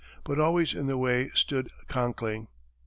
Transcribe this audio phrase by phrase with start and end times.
[0.23, 2.47] But always in the way stood Conkling.